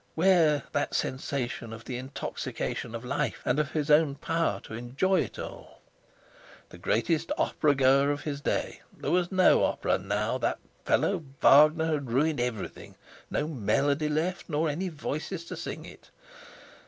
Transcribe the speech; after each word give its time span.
Where 0.15 0.63
that 0.71 0.95
sensation 0.95 1.71
of 1.71 1.85
the 1.85 1.95
intoxication 1.97 2.95
of 2.95 3.05
life 3.05 3.39
and 3.45 3.59
of 3.59 3.73
his 3.73 3.91
own 3.91 4.15
power 4.15 4.59
to 4.61 4.73
enjoy 4.73 5.19
it 5.21 5.37
all? 5.37 5.79
The 6.69 6.79
greatest 6.79 7.31
opera 7.37 7.75
goer 7.75 8.09
of 8.09 8.21
his 8.21 8.41
day! 8.41 8.81
There 8.97 9.11
was 9.11 9.31
no 9.31 9.63
opera 9.63 9.99
now! 9.99 10.39
That 10.39 10.57
fellow 10.85 11.23
Wagner 11.43 11.93
had 11.93 12.09
ruined 12.09 12.39
everything; 12.39 12.95
no 13.29 13.47
melody 13.47 14.09
left, 14.09 14.49
nor 14.49 14.67
any 14.69 14.89
voices 14.89 15.45
to 15.45 15.55
sing 15.55 15.85
it. 15.85 16.09